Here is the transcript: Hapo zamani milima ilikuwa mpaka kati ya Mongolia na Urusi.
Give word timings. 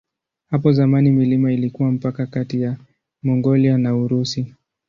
Hapo 0.47 0.71
zamani 0.71 1.11
milima 1.11 1.51
ilikuwa 1.51 1.91
mpaka 1.91 2.25
kati 2.25 2.61
ya 2.61 2.77
Mongolia 3.23 3.77
na 3.77 3.95
Urusi. 3.95 4.53